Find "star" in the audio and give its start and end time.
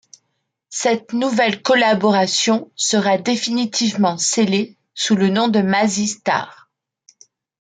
6.07-6.71